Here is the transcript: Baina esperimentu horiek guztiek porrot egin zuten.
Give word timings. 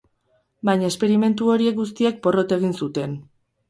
Baina 0.69 0.89
esperimentu 0.93 1.53
horiek 1.53 1.79
guztiek 1.83 2.21
porrot 2.27 2.61
egin 2.61 2.79
zuten. 2.85 3.19